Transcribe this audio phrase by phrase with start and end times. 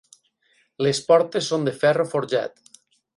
[0.85, 2.61] Les portes són de ferro forjat.